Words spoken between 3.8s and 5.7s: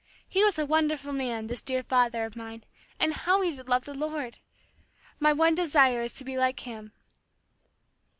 the Lord! My one